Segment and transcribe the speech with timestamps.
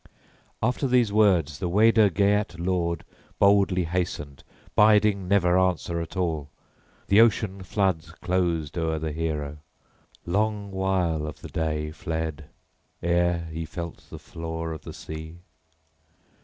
[0.63, 3.05] After these words the Weder Geat lord
[3.37, 4.43] boldly hastened,
[4.73, 6.49] biding never answer at all:
[7.07, 9.59] the ocean floods closed o'er the hero.
[10.25, 12.45] Long while of the day fled
[13.03, 15.37] ere he felt the floor of the sea.